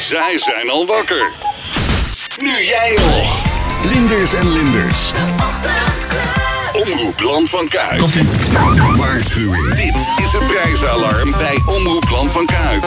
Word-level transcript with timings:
Zij 0.00 0.38
zijn 0.38 0.70
al 0.70 0.86
wakker. 0.86 1.30
Nu 2.40 2.64
jij 2.64 2.92
nog. 2.96 3.42
Linders 3.84 4.32
en 4.32 4.52
Linders. 4.52 5.12
Omroep 6.72 7.20
Land 7.20 7.50
van 7.50 7.68
Kuik. 7.68 8.00
Waarschuwing. 8.96 9.74
Dit 9.74 10.24
is 10.24 10.32
het 10.32 10.46
prijsalarm 10.46 11.30
bij 11.30 11.58
Omroep 11.66 12.10
Land 12.10 12.30
van 12.30 12.46
Kuik. 12.46 12.84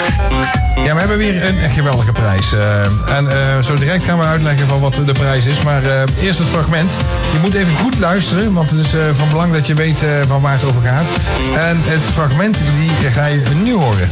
Ja, 0.84 0.94
we 0.94 1.00
hebben 1.00 1.18
weer 1.18 1.48
een, 1.48 1.72
geweldige 1.72 2.12
prijs. 2.12 2.54
Eh, 2.54 3.18
en 3.18 3.28
eh, 3.28 3.64
zo 3.64 3.76
direct 3.76 4.04
gaan 4.04 4.18
we 4.18 4.26
uitleggen 4.26 4.68
van 4.68 4.80
wat 4.80 5.02
de 5.06 5.12
prijs 5.12 5.46
is. 5.46 5.62
Maar 5.62 5.84
eh, 5.84 6.02
eerst 6.22 6.40
het 6.40 6.48
fragment. 6.48 6.92
Je 7.34 7.40
moet 7.42 7.54
even 7.54 7.76
goed 7.78 8.00
luisteren, 8.00 8.54
want 8.54 8.72
het 8.72 8.80
is 8.80 8.94
eh, 8.94 9.02
van 9.14 9.30
belang 9.30 9.54
dat 9.54 9.68
je 9.68 9.74
weet 9.74 10.04
eh, 10.04 10.10
van 10.28 10.42
waar 10.42 10.54
het 10.54 10.64
over 10.64 10.82
gaat. 10.82 11.08
En 11.70 11.78
het 11.82 12.04
fragment 12.14 12.58
die 12.76 13.12
ga 13.12 13.26
je 13.26 13.42
nu 13.64 13.74
horen. 13.74 14.10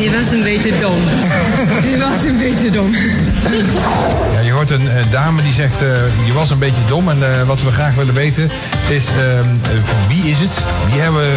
Je 0.00 0.10
was 0.10 0.30
een 0.32 0.42
beetje 0.42 0.72
dom. 0.78 0.98
Je 1.90 1.98
was 1.98 2.24
een 2.24 2.38
beetje 2.38 2.70
dom. 2.70 2.90
Ja, 4.32 4.40
je 4.40 4.52
hoort 4.52 4.70
een 4.70 4.88
eh, 4.90 5.04
dame 5.10 5.42
die 5.42 5.52
zegt, 5.52 5.82
eh, 5.82 5.88
je 6.26 6.32
was 6.32 6.50
een 6.50 6.58
beetje 6.58 6.84
dom. 6.86 7.08
En 7.08 7.22
eh, 7.22 7.42
wat 7.46 7.62
we 7.62 7.70
graag 7.72 7.94
willen 7.94 8.14
weten 8.14 8.50
is, 8.88 9.06
ehm, 9.08 9.48
eh, 9.62 9.70
wie 10.08 10.30
is 10.30 10.38
het? 10.38 10.62
Wie 10.90 11.00
hebben 11.00 11.20
we 11.20 11.36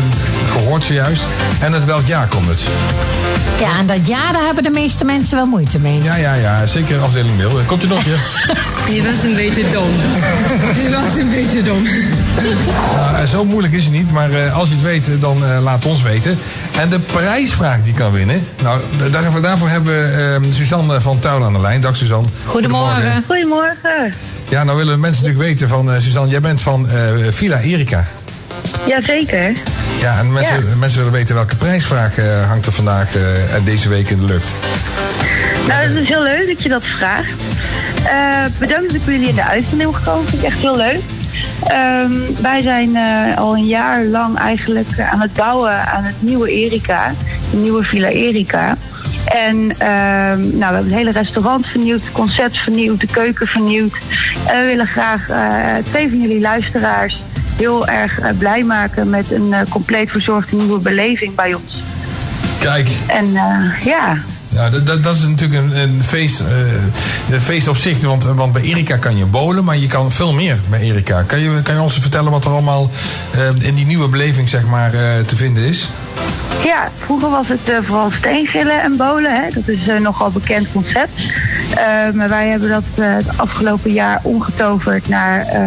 gehoord 0.52 0.86
zojuist? 0.86 1.26
En 1.60 1.74
uit 1.74 1.86
welk 1.86 2.08
jaar 2.08 2.28
komt 2.28 2.48
het? 2.48 2.64
Ja, 3.60 3.78
en 3.80 3.86
dat 3.88 4.08
ja, 4.08 4.32
daar 4.32 4.46
hebben 4.54 4.74
de 4.74 4.80
meeste 4.80 5.06
mensen 5.06 5.36
wel 5.36 5.46
moeite 5.46 5.80
mee. 5.80 6.04
Ja, 6.04 6.16
ja, 6.16 6.34
ja, 6.34 6.68
zeker 6.68 7.00
afdeling 7.00 7.38
mail. 7.38 7.60
Komt 7.66 7.84
u 7.84 7.88
nog, 7.88 8.04
ja? 8.04 8.16
Je 8.94 9.04
was 9.04 9.24
een 9.24 9.34
beetje 9.34 9.70
dom. 9.72 9.90
Je 10.84 10.90
was 11.02 11.18
een 11.18 11.30
beetje 11.30 11.62
dom. 11.64 11.84
Nou, 13.12 13.26
zo 13.26 13.46
moeilijk 13.46 13.74
is 13.74 13.84
het 13.84 13.94
niet, 13.94 14.12
maar 14.12 14.32
eh, 14.32 14.58
als 14.58 14.68
je 14.68 14.74
het 14.74 14.84
weet, 14.84 15.10
eh, 15.10 15.22
dan 15.22 15.46
eh, 15.46 15.64
laat 15.64 15.86
ons 15.86 16.02
weten. 16.02 16.38
En 16.80 16.90
de 16.90 17.00
prijsvraag 17.00 17.82
die 17.82 17.94
kan 17.94 18.12
winnen. 18.12 18.48
Nou, 18.64 18.82
daarvoor, 19.12 19.42
daarvoor 19.42 19.70
hebben 19.70 19.94
we 19.94 20.38
eh, 20.42 20.52
Suzanne 20.54 21.02
van 21.02 21.20
Tuil 21.20 21.44
aan 21.44 21.54
de 21.54 21.60
lijn. 21.60 21.82
Dag 21.82 21.96
Suzanne. 21.96 22.28
Goedemorgen. 22.46 23.24
Goedemorgen. 23.28 24.14
Ja, 24.50 24.64
nou 24.64 24.78
willen 24.78 25.00
mensen 25.00 25.24
natuurlijk 25.24 25.50
weten 25.50 25.68
van 25.68 25.92
eh, 25.92 26.02
Suzanne, 26.02 26.32
jij 26.32 26.42
bent 26.42 26.62
van 26.62 26.90
eh, 26.90 26.98
Villa 27.30 27.60
Erika. 27.60 28.08
Jazeker. 28.88 29.54
Ja, 30.02 30.20
en 30.20 30.32
mensen, 30.34 30.56
Ja. 30.70 30.76
mensen 30.76 30.98
willen 30.98 31.14
weten 31.14 31.36
welke 31.36 31.56
prijsvraag 31.56 32.18
eh, 32.18 32.48
hangt 32.48 32.66
er 32.66 32.74
vandaag 32.74 33.16
eh, 33.16 33.56
en 33.56 33.64
deze 33.64 33.90
week 33.90 34.10
in 34.10 34.20
de 34.20 34.26
lucht. 34.26 34.56
Nou, 35.68 35.82
het 35.82 35.96
is 35.96 36.08
heel 36.08 36.22
leuk 36.24 36.48
dat 36.48 36.64
je 36.64 36.70
dat 36.70 36.86
vraagt. 36.86 37.34
Eh, 38.06 38.46
bedankt 38.60 38.88
dat 38.92 39.02
ik 39.02 39.06
jullie 39.06 39.28
in 39.28 39.36
de 39.36 39.44
uitzending 39.44 39.92
heb 39.92 40.02
gekomen. 40.02 40.28
Vind 40.30 40.42
ik 40.42 40.48
echt 40.48 40.60
heel 40.60 40.78
leuk. 40.78 41.00
Ehm, 41.64 42.42
wij 42.42 42.62
zijn 42.62 42.98
al 43.38 43.56
een 43.56 43.68
jaar 43.68 44.06
lang 44.06 44.38
eigenlijk 44.38 45.00
aan 45.12 45.22
het 45.22 45.34
bouwen 45.34 45.88
aan 45.88 46.04
het 46.04 46.16
nieuwe 46.20 46.50
Erika. 46.52 47.14
De 47.52 47.58
nieuwe 47.58 47.84
Villa 47.84 48.08
Erika. 48.10 48.78
En 49.28 49.72
ehm, 49.78 50.40
nou, 50.40 50.58
we 50.58 50.64
hebben 50.64 50.84
het 50.84 50.94
hele 50.94 51.12
restaurant 51.12 51.66
vernieuwd, 51.66 52.02
het 52.02 52.12
concept 52.12 52.58
vernieuwd, 52.58 53.00
de 53.00 53.08
keuken 53.08 53.48
vernieuwd. 53.48 53.94
En 54.48 54.62
we 54.62 54.66
willen 54.66 54.88
graag 54.88 55.30
eh, 55.30 55.76
twee 55.84 56.10
van 56.10 56.22
jullie 56.22 56.40
luisteraars 56.40 57.24
heel 57.58 57.88
erg 57.88 58.20
eh, 58.20 58.38
blij 58.38 58.64
maken 58.64 59.10
met 59.10 59.32
een 59.32 59.54
eh, 59.54 59.60
compleet 59.70 60.12
verzorgde 60.12 60.56
nieuwe 60.56 60.80
beleving 60.80 61.36
bij 61.36 61.54
ons. 61.54 61.84
Kijk, 62.60 62.90
En 63.08 63.26
eh, 63.26 63.86
ja, 63.86 64.18
ja, 64.48 64.70
dat, 64.70 64.86
dat, 64.86 65.04
dat 65.04 65.16
is 65.16 65.22
natuurlijk 65.22 65.64
een, 65.64 65.78
een 65.78 66.04
feest, 66.04 66.44
een 67.32 67.42
feest 67.42 67.68
op 67.68 67.78
zich. 67.78 68.02
Want, 68.02 68.24
want 68.24 68.54
bij 68.54 68.62
Erika 68.62 68.98
kan 68.98 69.18
je 69.18 69.26
bowlen, 69.26 69.64
maar 69.64 69.78
je 69.78 69.88
kan 69.88 70.12
veel 70.12 70.34
meer 70.34 70.60
bij 70.70 70.80
Erika. 70.80 71.22
Kan 71.22 71.40
je, 71.40 71.62
kan 71.62 71.76
je 71.76 71.82
ons 71.82 71.94
vertellen 71.94 72.32
wat 72.32 72.46
er 72.46 72.52
allemaal 72.52 72.90
in 73.60 73.76
die 73.76 73.86
nieuwe 73.86 74.08
beleving 74.08 74.50
zeg 74.50 74.66
maar, 74.66 74.92
te 75.26 75.36
vinden 75.36 75.64
is? 75.64 75.90
Ja, 76.64 76.90
vroeger 76.96 77.30
was 77.30 77.48
het 77.48 77.72
vooral 77.82 78.12
steengillen 78.12 78.82
en 78.82 78.98
bolen. 78.98 79.36
Hè. 79.36 79.50
Dat 79.54 79.68
is 79.68 79.80
nogal 80.00 80.32
bekend 80.32 80.72
concept. 80.72 81.32
Eh, 81.78 82.14
maar 82.14 82.30
wij 82.30 82.48
hebben 82.48 82.70
dat 82.70 82.84
eh, 82.96 83.14
het 83.14 83.38
afgelopen 83.38 83.92
jaar 83.92 84.20
omgetoverd 84.24 85.08
naar 85.08 85.40
eh, 85.40 85.60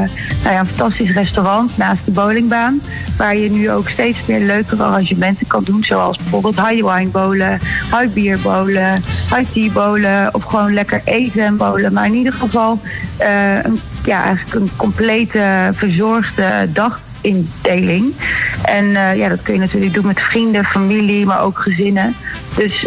nou 0.42 0.55
ja, 0.55 0.58
een 0.58 0.67
fantastisch 0.67 1.11
restaurant 1.11 1.77
naast 1.77 2.05
de 2.05 2.11
bowlingbaan. 2.11 2.80
Waar 3.17 3.36
je 3.36 3.51
nu 3.51 3.70
ook 3.70 3.89
steeds 3.89 4.18
meer 4.27 4.40
leukere 4.40 4.83
arrangementen 4.83 5.46
kan 5.46 5.64
doen. 5.64 5.84
Zoals 5.84 6.17
bijvoorbeeld 6.17 6.67
high 6.67 6.95
wine 6.95 7.11
bowlen, 7.11 7.61
high 7.90 8.14
beer 8.14 8.39
bowlen, 8.39 8.95
high 9.34 9.52
tea 9.52 9.70
bowlen. 9.70 10.34
Of 10.34 10.45
gewoon 10.45 10.74
lekker 10.74 11.02
eten 11.05 11.42
en 11.42 11.57
bowlen. 11.57 11.92
Maar 11.92 12.07
in 12.07 12.14
ieder 12.14 12.33
geval 12.33 12.79
een, 13.63 13.80
ja, 14.05 14.24
eigenlijk 14.24 14.55
een 14.55 14.70
complete 14.77 15.70
verzorgde 15.73 16.68
dag 16.73 17.01
indeling. 17.20 18.14
En 18.63 18.90
ja, 19.17 19.29
dat 19.29 19.42
kun 19.42 19.55
je 19.55 19.61
natuurlijk 19.61 19.95
doen 19.95 20.07
met 20.07 20.20
vrienden, 20.20 20.64
familie, 20.64 21.27
maar 21.27 21.42
ook 21.42 21.58
gezinnen. 21.58 22.14
Dus 22.57 22.86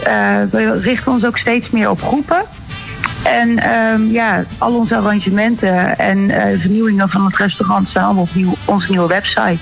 we 0.51 0.79
richten 0.81 1.11
ons 1.11 1.25
ook 1.25 1.37
steeds 1.37 1.69
meer 1.69 1.89
op 1.89 2.01
groepen. 2.01 2.41
En 3.23 3.57
ehm, 3.59 4.11
ja, 4.11 4.43
al 4.57 4.73
onze 4.75 4.95
arrangementen 4.95 5.97
en 5.97 6.29
eh, 6.29 6.59
vernieuwingen 6.59 7.09
van 7.09 7.25
het 7.25 7.37
restaurant 7.37 7.87
staan 7.87 8.17
op 8.17 8.29
nieuw, 8.35 8.53
onze 8.65 8.91
nieuwe 8.91 9.07
website. 9.07 9.57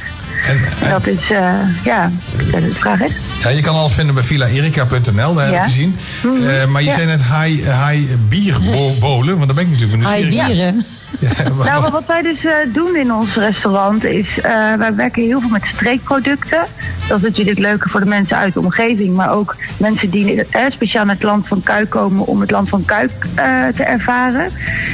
En, 0.48 0.58
En 0.84 0.90
dat 0.90 1.08
is, 1.08 1.32
eh, 1.32 1.54
ja, 1.84 2.12
de 2.52 2.68
vraag 2.72 3.02
is. 3.02 3.12
Ja, 3.42 3.50
je 3.50 3.62
kan 3.62 3.76
alles 3.76 3.92
vinden 3.94 4.16
bij 4.16 4.24
villaerika.nl, 4.24 5.34
daar 5.34 5.46
heb 5.46 5.56
ik 5.56 5.62
gezien. 5.64 5.96
Eh, 6.24 6.66
maar 6.66 6.82
je 6.82 6.88
Ja. 6.90 6.96
zei 6.96 7.06
net 7.08 7.22
high, 7.24 7.88
high 7.88 8.14
bierbolen, 8.30 9.36
want 9.38 9.46
daar 9.46 9.56
ben 9.56 9.64
ik 9.66 9.70
natuurlijk 9.72 10.04
Hai 10.04 10.22
benieuwd. 10.24 10.46
bieren. 10.48 10.86
Ja, 11.20 11.30
maar- 11.56 11.66
Nou, 11.70 11.82
maar 11.82 11.92
wat 11.92 12.06
wij 12.08 12.22
dus 12.22 12.46
eh, 12.46 12.52
doen 12.74 12.96
in 12.96 13.14
ons 13.14 13.36
restaurant 13.36 14.04
is, 14.04 14.28
eh, 14.42 14.74
wij 14.78 14.96
werken 14.96 15.24
heel 15.24 15.40
veel 15.42 15.50
met 15.50 15.64
streekproducten. 15.74 16.62
Dat 17.08 17.18
is 17.18 17.24
natuurlijk 17.24 17.60
leuker 17.60 17.90
voor 17.90 18.00
de 18.00 18.06
mensen 18.06 18.38
uit 18.38 18.54
de 18.54 18.60
omgeving, 18.60 19.16
maar 19.16 19.32
ook 19.32 19.56
mensen 19.78 20.10
die 20.10 20.44
speciaal 20.70 21.06
naar 21.06 21.16
het 21.16 21.24
land 21.24 21.48
van 21.48 21.64
Kuik 21.64 21.90
komen 21.90 22.26
om 22.26 22.42
het 22.42 22.52
land 22.52 22.70
van 22.70 22.86
Kuik 22.86 23.12
eh, 23.36 23.46
te 23.76 23.84
ervaren. 23.84 24.50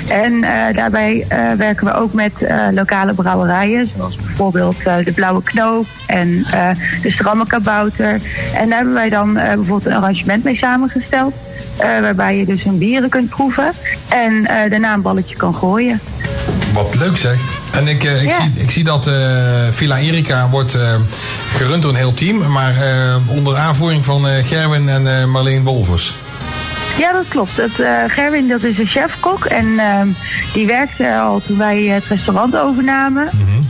En 0.10 0.44
eh, 0.44 0.76
daarbij 0.76 1.26
eh, 1.28 1.52
werken 1.58 1.86
we 1.86 1.94
ook 1.94 2.14
met 2.14 2.32
eh, 2.42 2.58
lokale 2.72 3.14
brouwerijen, 3.14 3.90
zoals 3.98 4.16
bijvoorbeeld 4.38 4.78
eh, 4.84 5.06
de 5.06 5.12
Blauwe 5.12 5.44
Knoop 5.44 5.86
en 6.06 6.46
eh, 6.52 6.70
de 7.02 7.12
Stramme 7.12 7.48
Kabouter. 7.48 8.22
En 8.54 8.70
daar 8.70 8.78
hebben 8.78 8.94
wij 8.94 9.10
dan 9.10 9.38
eh, 9.38 9.46
bijvoorbeeld 9.48 9.86
een 9.86 9.94
arrangement 9.94 10.44
mee 10.44 10.58
samengesteld. 10.58 11.34
waarbij 11.78 12.38
je 12.38 12.46
dus 12.46 12.64
hun 12.64 12.78
bieren 12.78 13.10
kunt 13.10 13.30
proeven 13.30 13.72
en 14.10 14.44
daarna 14.44 14.94
een 14.94 15.02
balletje 15.02 15.36
kan 15.36 15.56
gooien. 15.56 16.00
Wat 16.74 16.96
leuk 16.96 17.18
zeg. 17.18 17.36
En 17.72 17.88
ik, 17.88 18.04
ik, 18.04 18.22
Ja. 18.24 18.42
zie, 18.42 18.64
ik 18.64 18.72
zie 18.72 18.84
dat 18.84 19.10
Villa 19.72 19.98
Erika 19.98 20.50
wordt 20.50 20.78
gerund 21.52 21.82
door 21.82 21.92
een 21.92 21.98
heel 21.98 22.14
team, 22.14 22.52
maar 22.52 22.76
onder 23.28 23.58
aanvoering 23.58 24.06
van 24.06 24.26
Gerwin 24.26 24.90
en 24.90 25.30
Marleen 25.30 25.64
Wolvers. 25.64 26.14
Ja, 26.98 27.12
dat 27.12 27.28
klopt. 27.28 27.56
Dat, 27.56 27.80
eh, 27.80 28.04
Gerwin 28.08 28.48
dat 28.48 28.64
is 28.64 28.80
een 28.80 28.88
chefkok 28.88 29.46
en 29.46 29.80
ehm, 29.80 30.08
die 30.54 30.68
werkte 30.68 31.18
al 31.18 31.42
toen 31.46 31.58
wij 31.58 31.84
het 31.84 32.06
restaurant 32.06 32.58
overnamen. 32.58 33.30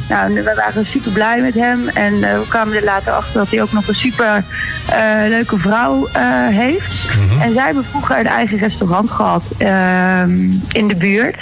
Nou, 0.09 0.25
en 0.25 0.43
we 0.43 0.53
waren 0.55 0.85
super 0.85 1.11
blij 1.11 1.41
met 1.41 1.53
hem 1.53 1.87
en 1.87 2.13
eh, 2.13 2.39
we 2.39 2.45
kwamen 2.49 2.75
er 2.75 2.83
later 2.83 3.11
achter 3.11 3.33
dat 3.33 3.49
hij 3.49 3.61
ook 3.61 3.71
nog 3.71 3.87
een 3.87 3.95
super 3.95 4.43
eh, 4.89 5.27
leuke 5.27 5.59
vrouw 5.59 6.07
heeft. 6.49 7.15
En 7.41 7.53
zij 7.53 7.65
hebben 7.65 7.85
vroeger 7.85 8.19
een 8.19 8.27
eigen 8.27 8.57
restaurant 8.57 9.09
gehad 9.09 9.43
ehm, 9.57 10.51
in 10.71 10.87
de 10.87 10.95
buurt. 10.97 11.37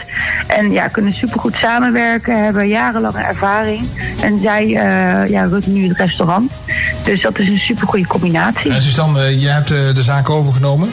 En 0.48 0.72
ja, 0.72 0.88
kunnen 0.88 1.14
supergoed 1.14 1.56
samenwerken, 1.56 2.44
hebben 2.44 2.68
jarenlange 2.68 3.22
ervaring. 3.22 3.90
En 4.22 4.40
zij 4.40 4.68
ja, 5.30 5.44
runt 5.44 5.68
nu 5.68 5.88
het 5.88 5.98
restaurant. 5.98 6.52
Dus 7.04 7.22
dat 7.22 7.40
is 7.40 7.48
een 7.48 7.60
super 7.60 7.88
goede 7.88 8.08
combinatie. 8.08 8.72
En 8.72 8.82
Suzanne, 8.82 9.24
eh, 9.24 9.42
jij 9.42 9.54
hebt 9.54 9.68
de 9.68 10.04
zaak 10.04 10.30
overgenomen. 10.30 10.92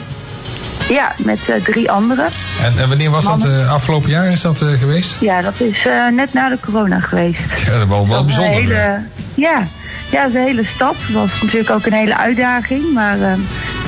Ja, 0.88 1.12
met 1.25 1.48
eh, 1.48 1.62
drie 1.62 1.91
anderen. 1.91 2.26
En, 2.62 2.78
en 2.78 2.88
wanneer 2.88 3.10
was 3.10 3.25
dat? 3.25 3.44
Eh, 3.44 3.72
afgelopen 3.72 4.10
jaar 4.10 4.32
is 4.32 4.41
dat 4.41 4.60
eh, 4.60 4.69
geweest? 4.69 5.20
Ja, 5.20 5.43
dat 5.43 5.60
is 5.60 5.87
net 6.12 6.32
na 6.32 6.48
de 6.48 6.59
corona 6.60 7.00
geweest. 7.00 7.38
Ja, 7.66 7.78
dat 7.78 8.03
is 8.03 8.09
wel, 8.09 8.25
bijzonder. 8.25 8.53
hele, 8.53 9.00
ja, 9.34 9.66
ja, 10.10 10.22
dat 10.22 10.34
een 10.34 10.42
hele 10.42 10.65
stap. 10.65 10.94
Het 10.98 11.12
was 11.12 11.42
natuurlijk 11.42 11.71
ook 11.71 11.87
een 11.87 11.92
hele 11.92 12.16
uitdaging. 12.16 12.92
Maar 12.94 13.19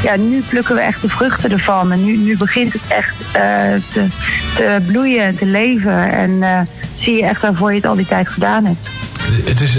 ja, 0.03 0.17
nu 0.17 0.43
plukken 0.49 0.75
we 0.75 0.81
echt 0.81 1.03
de 1.03 1.09
vruchten 1.09 1.51
ervan. 1.51 1.93
En 1.93 2.05
nu, 2.05 2.17
nu 2.17 2.37
begint 2.37 2.73
het 2.73 2.83
echt 2.89 3.15
te, 3.93 4.07
te 4.57 4.79
bloeien 4.87 5.25
en 5.25 5.35
te 5.35 5.47
leven. 5.47 6.13
En 6.13 6.69
zie 6.99 7.17
je 7.17 7.25
echt 7.25 7.41
waarvoor 7.41 7.71
je 7.71 7.77
het 7.77 7.87
al 7.87 7.97
die 7.97 8.07
tijd 8.07 8.29
gedaan 8.29 8.65
hebt. 8.65 8.89
Het 9.49 9.61
is 9.61 9.79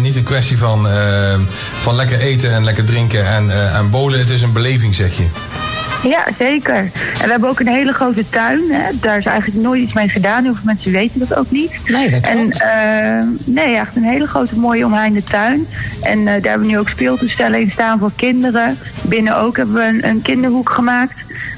niet 0.00 0.16
een 0.16 0.22
kwestie 0.22 0.58
van, 0.58 0.88
van 1.82 1.96
lekker 1.96 2.18
eten 2.18 2.54
en 2.54 2.64
lekker 2.64 2.84
drinken 2.84 3.26
en, 3.26 3.72
en 3.74 3.90
bolen. 3.90 4.18
Het 4.18 4.30
is 4.30 4.42
een 4.42 4.52
beleving, 4.52 4.94
zeg 4.94 5.16
je. 5.16 5.26
Ja, 6.02 6.24
zeker. 6.38 6.74
En 6.76 6.90
we 7.24 7.30
hebben 7.30 7.48
ook 7.48 7.60
een 7.60 7.68
hele 7.68 7.92
grote 7.92 8.24
tuin. 8.30 8.60
Hè. 8.70 8.90
Daar 9.00 9.18
is 9.18 9.26
eigenlijk 9.26 9.62
nooit 9.62 9.80
iets 9.82 9.92
mee 9.92 10.08
gedaan. 10.08 10.42
Heel 10.42 10.52
veel 10.52 10.62
mensen 10.64 10.92
weten 10.92 11.18
dat 11.18 11.34
ook 11.34 11.50
niet. 11.50 11.72
Nee, 11.86 12.10
dat 12.10 12.22
En 12.28 12.38
klopt. 12.40 12.62
eh, 12.62 13.22
nee, 13.44 13.76
echt 13.76 13.96
een 13.96 14.04
hele 14.04 14.26
grote 14.26 14.58
mooie 14.58 14.84
omheinde 14.84 15.22
tuin. 15.24 15.66
En 16.02 16.18
eh, 16.18 16.24
daar 16.24 16.32
hebben 16.50 16.60
we 16.66 16.66
nu 16.72 16.78
ook 16.78 16.88
speeltoestellen 16.88 17.60
in 17.60 17.70
staan 17.70 17.98
voor 17.98 18.12
kinderen. 18.16 18.78
Binnen 19.02 19.36
ook 19.36 19.56
hebben 19.56 19.74
we 19.74 19.82
een, 19.82 20.08
een 20.08 20.22
kinderhoek 20.22 20.70
gemaakt. 20.70 21.14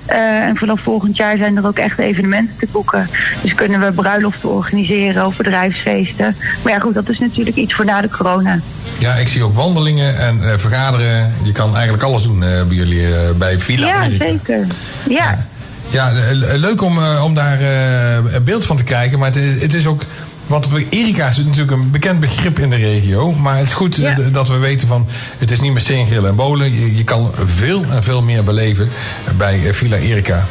Eh, 0.06 0.46
en 0.46 0.56
vanaf 0.56 0.80
volgend 0.80 1.16
jaar 1.16 1.36
zijn 1.36 1.56
er 1.56 1.66
ook 1.66 1.78
echt 1.78 1.98
evenementen 1.98 2.56
te 2.58 2.66
boeken. 2.72 3.08
Dus 3.42 3.54
kunnen 3.54 3.80
we 3.80 3.92
bruiloften 3.92 4.50
organiseren 4.50 5.26
of 5.26 5.36
bedrijfsfeesten. 5.36 6.36
Maar 6.64 6.72
ja, 6.72 6.78
goed, 6.78 6.94
dat 6.94 7.08
is 7.08 7.18
natuurlijk 7.18 7.56
iets 7.56 7.74
voor 7.74 7.84
na 7.84 8.00
de 8.00 8.08
corona. 8.08 8.58
Ja, 9.02 9.14
ik 9.14 9.28
zie 9.28 9.42
ook 9.44 9.54
wandelingen 9.54 10.18
en 10.18 10.50
eh, 10.50 10.58
vergaderen. 10.58 11.34
Je 11.42 11.52
kan 11.52 11.72
eigenlijk 11.74 12.02
alles 12.04 12.22
doen 12.22 12.42
eh, 12.44 12.62
bij 12.62 12.76
jullie 12.76 13.06
eh, 13.14 13.30
bij 13.36 13.58
Villa 13.60 13.86
ja, 13.86 14.04
Erika. 14.04 14.24
zeker. 14.24 14.66
Ja. 15.08 15.44
Ja, 15.90 16.12
leuk 16.56 16.82
om, 16.82 16.98
eh, 17.02 17.24
om 17.24 17.34
daar 17.34 17.60
eh, 17.60 18.34
een 18.34 18.44
beeld 18.44 18.64
van 18.66 18.76
te 18.76 18.82
krijgen. 18.84 19.18
Maar 19.18 19.28
het, 19.32 19.36
is- 19.36 19.62
het 19.62 19.74
is 19.74 19.86
ook. 19.86 20.02
Want 20.46 20.66
Erika 20.88 21.28
is 21.28 21.36
natuurlijk 21.36 21.70
een 21.70 21.90
bekend 21.90 22.20
begrip 22.20 22.58
in 22.58 22.70
de 22.70 22.76
regio. 22.76 23.32
Maar 23.32 23.56
het 23.58 23.66
is 23.66 23.72
goed 23.72 23.96
Ja. 23.96 24.14
dat 24.32 24.48
we 24.48 24.56
weten 24.56 24.88
van. 24.88 25.06
Het 25.38 25.50
is 25.50 25.60
niet 25.60 25.72
meer 25.72 25.80
steengrillen 25.80 26.30
en 26.30 26.36
bolen. 26.36 26.74
Je, 26.80 26.96
je 26.96 27.04
kan 27.04 27.32
veel 27.46 27.84
en 27.90 28.02
veel 28.02 28.22
meer 28.22 28.44
beleven 28.44 28.90
bij 29.36 29.74
Villa 29.74 29.96
Erika. 29.96 30.44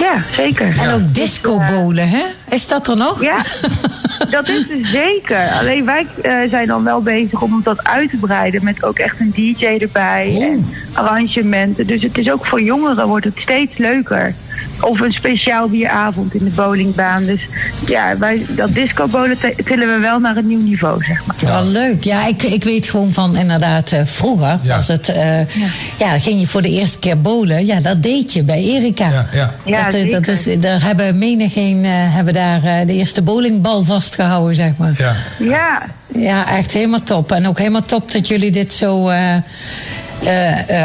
Ja, 0.00 0.22
zeker. 0.36 0.74
En 0.78 0.90
ook 0.94 1.14
discobolen, 1.14 2.08
hè? 2.08 2.22
Is 2.50 2.66
dat 2.66 2.88
er 2.88 2.96
nog? 2.96 3.22
Ja, 3.22 3.36
dat 4.28 4.48
is 4.48 4.70
er 4.70 4.86
zeker. 4.86 5.48
Alleen 5.58 5.84
wij 5.84 6.06
eh, 6.22 6.38
zijn 6.48 6.66
dan 6.66 6.84
wel 6.84 7.02
bezig 7.02 7.42
om 7.42 7.60
dat 7.62 7.84
uit 7.84 8.10
te 8.10 8.16
breiden 8.16 8.64
met 8.64 8.84
ook 8.84 8.98
echt 8.98 9.20
een 9.20 9.32
DJ 9.34 9.64
erbij 9.64 10.40
en 10.40 10.66
arrangementen. 10.92 11.86
Dus 11.86 12.02
het 12.02 12.18
is 12.18 12.30
ook 12.30 12.46
voor 12.46 12.62
jongeren 12.62 13.06
wordt 13.06 13.24
het 13.24 13.38
steeds 13.38 13.76
leuker. 13.76 14.34
Of 14.80 15.00
een 15.00 15.12
speciaal 15.12 15.68
bieravond 15.68 16.34
in 16.34 16.44
de 16.44 16.50
bowlingbaan. 16.50 17.24
Dus 17.24 17.40
ja, 17.86 18.16
wij, 18.18 18.46
dat 18.56 18.74
discobolen 18.74 19.38
te- 19.38 19.54
tillen 19.64 19.94
we 19.94 19.98
wel 19.98 20.18
naar 20.18 20.36
een 20.36 20.46
nieuw 20.46 20.62
niveau, 20.62 21.04
zeg 21.04 21.26
maar. 21.26 21.36
Wel 21.40 21.64
leuk. 21.64 22.04
Ja, 22.04 22.26
ik, 22.26 22.42
ik 22.42 22.64
weet 22.64 22.88
gewoon 22.88 23.12
van 23.12 23.36
inderdaad 23.36 23.92
eh, 23.92 24.00
vroeger 24.04 24.58
Ja. 24.62 24.76
was 24.76 24.88
het... 24.88 25.08
eh, 25.08 25.38
ja. 25.98 26.18
ging 26.18 26.40
je 26.40 26.46
voor 26.46 26.62
de 26.62 26.70
eerste 26.70 26.98
keer 26.98 27.20
bowlen. 27.20 27.66
Ja, 27.66 27.80
dat 27.80 28.02
deed 28.02 28.32
je 28.32 28.42
bij 28.42 28.62
Erika. 28.62 29.08
Ja, 29.10 29.26
ja. 29.32 29.54
Ja, 29.64 29.84
dat, 29.84 29.94
is- 29.94 30.12
dat 30.12 30.26
is, 30.28 30.60
daar 30.60 30.82
hebben 30.82 31.18
menigeen 31.18 31.84
eh, 31.84 31.90
hebben 31.92 32.34
daar 32.34 32.64
eh, 32.64 32.86
de 32.86 32.92
eerste 32.92 33.22
bowlingbal 33.22 33.82
vastgehouden, 33.84 34.54
zeg 34.54 34.72
maar. 34.76 34.92
ja. 34.98 35.14
Ja, 35.38 35.82
Ja, 36.14 36.56
echt 36.56 36.72
helemaal 36.72 37.02
top. 37.02 37.32
En 37.32 37.46
ook 37.48 37.58
helemaal 37.58 37.82
top 37.82 38.12
dat 38.12 38.28
jullie 38.28 38.50
dit 38.50 38.72
zo 38.72 39.08
eh, 39.08 39.30
eh, 39.34 39.36
eh, 39.36 39.42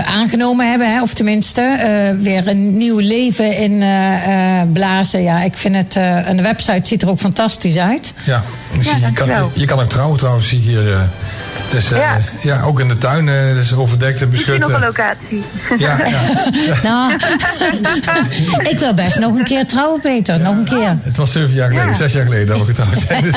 aangenomen 0.05 0.69
hebben. 0.69 0.91
Hè? 0.93 1.01
Of 1.01 1.13
tenminste, 1.13 1.61
eh, 1.61 2.23
weer 2.23 2.47
een 2.47 2.77
nieuw 2.77 2.99
leven 2.99 3.57
in 3.57 3.81
eh, 3.81 4.59
eh, 4.61 4.67
blazen. 4.73 5.23
Ja, 5.23 5.43
ik 5.43 5.57
vind 5.57 5.75
het... 5.75 5.95
eh, 5.95 6.27
en 6.27 6.37
de 6.37 6.43
website 6.43 6.87
ziet 6.87 7.01
er 7.01 7.09
ook 7.09 7.19
fantastisch 7.19 7.77
uit. 7.77 8.13
Ja, 8.23 8.43
Ja, 8.73 8.79
je, 8.81 8.89
kan, 8.91 9.01
dankjewel. 9.01 9.51
je 9.53 9.65
kan 9.65 9.79
ook 9.79 9.89
trouwen 9.89 10.17
trouwens, 10.17 10.47
zie 10.49 10.57
ik 10.57 10.63
hier. 10.63 11.09
Dus, 11.71 11.91
eh, 11.91 11.97
ja. 11.97 12.17
Ja. 12.41 12.61
ook 12.61 12.79
in 12.79 12.87
de 12.87 12.97
tuin, 12.97 13.29
eh 13.29 13.35
dus 13.53 13.73
overdekt 13.73 14.21
en 14.21 14.29
misschien 14.29 14.59
beschut. 14.59 14.73
nog 14.73 14.81
een 14.81 14.87
eh. 14.87 14.93
locatie. 14.97 15.43
ja, 15.77 15.97
ja, 16.07 16.19
Nou, 16.89 17.13
ik 18.71 18.79
wil 18.79 18.93
best 18.93 19.19
nog 19.19 19.37
een 19.37 19.43
keer 19.43 19.65
trouwen, 19.67 20.01
Peter. 20.01 20.39
Nog 20.39 20.55
een 20.57 20.63
keer. 20.63 20.97
het 21.01 21.17
was 21.17 21.31
zeven 21.31 21.53
jaar 21.53 21.67
geleden, 21.67 21.89
Ja. 21.89 21.95
zes 21.95 22.13
jaar 22.13 22.23
geleden 22.23 22.47
dat 22.47 22.57
we 22.59 22.65
getrouwd 22.65 22.99
zijn. 23.07 23.23
Dus. 23.25 23.35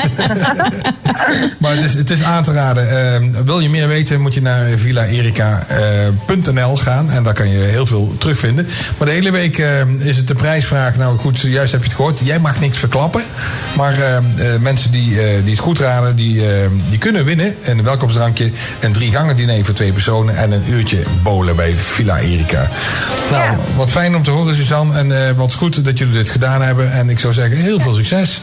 maar 1.57 1.71
het 1.71 1.79
is, 1.83 1.93
het 1.93 2.09
is 2.09 2.23
aan 2.23 2.43
te 2.43 2.51
raden. 2.53 2.89
Eh, 2.89 3.19
wil 3.45 3.59
je 3.59 3.69
meer 3.69 3.87
weten, 3.87 4.21
moet 4.21 4.33
je 4.33 4.41
naar 4.41 4.67
villaerika.nl 4.77 6.77
gaan. 6.77 7.11
En 7.11 7.23
daar 7.23 7.33
kan 7.33 7.49
je 7.49 7.57
heel 7.57 7.85
veel 7.85 8.15
terugvinden. 8.19 8.67
Maar 8.97 9.07
de 9.07 9.13
hele 9.13 9.31
week 9.31 9.57
eh, 9.57 9.67
is 9.99 10.17
het 10.17 10.27
de 10.27 10.35
prijsvraag. 10.35 10.95
Nou 10.95 11.17
goed, 11.17 11.39
juist 11.39 11.71
heb 11.71 11.81
je 11.81 11.87
het 11.87 11.95
gehoord. 11.95 12.19
Jij 12.23 12.39
mag 12.39 12.59
niks 12.59 12.77
verklappen. 12.77 13.23
Maar 13.75 13.93
eh, 13.93 14.17
eh, 14.17 14.23
mensen 14.61 14.91
die, 14.91 15.21
eh, 15.21 15.41
die 15.43 15.51
het 15.51 15.59
goed 15.59 15.79
raden, 15.79 16.15
die, 16.15 16.41
die 16.89 16.97
kunnen 16.99 17.25
winnen. 17.25 17.55
Een 17.63 17.83
welkomstdrankje, 18.13 18.51
een 18.79 18.93
drie 18.93 19.11
gangen 19.11 19.35
diner 19.35 19.65
voor 19.65 19.73
twee 19.73 19.91
personen. 19.93 20.37
En 20.37 20.51
een 20.51 20.63
uurtje 20.69 21.03
bowlen 21.23 21.55
bij 21.55 21.73
Villa 21.77 22.17
Erika. 22.19 22.67
Nou, 23.31 23.43
Ja. 23.43 23.55
wat 23.75 23.91
fijn 23.91 24.15
om 24.15 24.23
te 24.23 24.31
horen 24.31 24.55
Suzanne. 24.55 24.97
En 24.97 25.11
eh, 25.27 25.31
wat 25.35 25.53
goed 25.53 25.85
dat 25.85 25.97
jullie 25.97 26.13
dit 26.13 26.29
gedaan 26.29 26.61
hebben. 26.61 26.91
En 26.91 27.09
ik 27.09 27.19
zou 27.19 27.33
zeggen, 27.33 27.57
heel 27.57 27.79
veel 27.79 27.93
succes. 27.93 28.41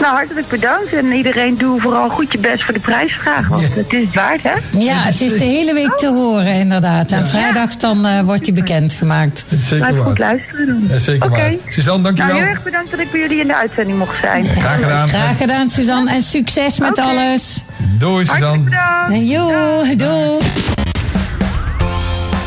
Nou, 0.00 0.14
hartelijk 0.14 0.48
bedankt. 0.48 0.92
En 0.92 1.12
iedereen 1.12 1.56
doe 1.58 1.80
vooral 1.80 2.08
goed 2.08 2.32
je 2.32 2.38
best 2.38 2.64
voor 2.64 2.74
de 2.74 2.80
prijsvraag. 2.80 3.48
Want 3.48 3.62
Ja. 3.62 3.68
het 3.68 3.92
is 3.92 4.04
het 4.04 4.14
waard, 4.14 4.42
hè? 4.42 4.52
Ja, 4.78 4.94
het 4.94 5.20
is 5.20 5.32
de 5.38 5.44
hele 5.44 5.74
week 5.74 5.92
te 5.96 6.06
horen, 6.06 6.54
inderdaad. 6.54 7.12
En 7.12 7.26
vrijdag 7.28 7.76
dan 7.76 8.06
eh, 8.06 8.20
wordt 8.20 8.44
die 8.44 8.52
bekendgemaakt. 8.52 9.44
Het 9.48 9.58
is 9.58 9.68
zeker 9.68 9.86
Blijf 9.86 10.04
goed 10.04 10.18
luisteren. 10.18 10.86
Ja, 10.88 10.98
zeker 10.98 11.26
Oké. 11.30 11.36
waar. 11.40 11.52
Suzanne, 11.68 12.02
dankjewel. 12.02 12.32
Nou, 12.34 12.44
heel 12.44 12.54
erg 12.54 12.62
bedankt 12.62 12.90
dat 12.90 13.00
ik 13.00 13.10
bij 13.10 13.20
jullie 13.20 13.40
in 13.40 13.46
de 13.46 13.56
uitzending 13.56 13.98
mocht 13.98 14.20
zijn. 14.20 14.44
Graag 14.46 14.82
gedaan. 14.82 15.08
Graag 15.08 15.36
gedaan, 15.36 15.70
Suzanne. 15.70 16.10
En 16.10 16.22
succes 16.22 16.78
met 16.78 16.98
alles. 16.98 17.62
Doei, 17.98 18.24
Suzanne. 18.24 18.58
bedankt. 18.64 19.12
En 19.12 19.26
joe, 19.26 19.96
doei. 19.96 20.38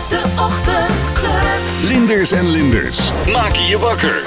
De 0.10 0.22
Ochtendclub. 0.36 1.32
Linders 1.82 2.32
en 2.32 2.50
Linders 2.50 3.12
maken 3.32 3.66
je 3.66 3.78
wakker. 3.78 4.22